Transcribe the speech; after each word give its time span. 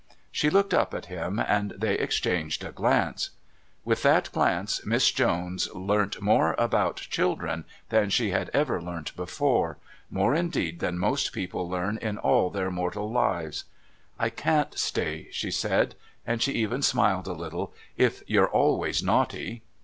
She 0.31 0.49
looked 0.49 0.73
up 0.73 0.95
at 0.95 1.05
him, 1.05 1.37
and 1.37 1.75
they 1.77 1.93
exchanged 1.93 2.63
a 2.63 2.71
glance. 2.71 3.29
With 3.85 4.01
that 4.01 4.31
glance 4.31 4.83
Miss 4.83 5.11
Jones 5.11 5.69
learnt 5.75 6.19
more 6.19 6.55
about 6.57 6.95
children 6.95 7.65
than 7.89 8.09
she 8.09 8.31
had 8.31 8.49
ever 8.51 8.81
learnt 8.81 9.15
before 9.15 9.77
more, 10.09 10.33
indeed, 10.33 10.79
than 10.79 10.97
most 10.97 11.31
people 11.33 11.69
learn 11.69 11.99
in 11.99 12.17
all 12.17 12.49
their 12.49 12.71
mortal 12.71 13.11
lives. 13.11 13.65
"I 14.17 14.31
can't 14.31 14.73
stay," 14.75 15.27
she 15.29 15.51
said, 15.51 15.93
and 16.25 16.41
she 16.41 16.53
even 16.53 16.81
smiled 16.81 17.27
a 17.27 17.33
little, 17.33 17.71
"if 17.95 18.23
you're 18.25 18.49
always 18.49 19.03
naughty." 19.03 19.61